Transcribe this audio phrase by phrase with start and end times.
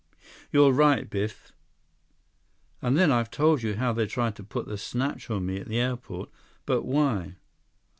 [0.51, 1.51] "You're right, Biff."
[2.81, 5.67] "And then I've told you how they tried to put the snatch on me at
[5.67, 6.31] the airport.
[6.65, 7.35] But why?"